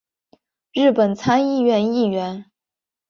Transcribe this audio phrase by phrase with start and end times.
[0.73, 2.45] 日本参议院议员。